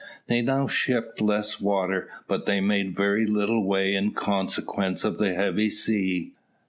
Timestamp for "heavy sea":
5.35-6.33